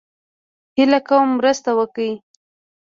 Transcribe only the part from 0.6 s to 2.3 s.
هيله کوم مرسته وکړئ